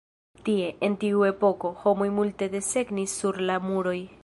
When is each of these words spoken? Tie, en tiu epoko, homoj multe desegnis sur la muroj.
Tie, 0.45 0.69
en 0.87 0.95
tiu 1.03 1.21
epoko, 1.27 1.71
homoj 1.83 2.09
multe 2.17 2.49
desegnis 2.57 3.17
sur 3.21 3.41
la 3.51 3.63
muroj. 3.71 3.97